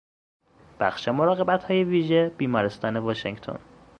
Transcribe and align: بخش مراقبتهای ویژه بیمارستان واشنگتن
بخش 0.79 1.07
مراقبتهای 1.09 1.83
ویژه 1.83 2.29
بیمارستان 2.37 2.97
واشنگتن 2.97 3.59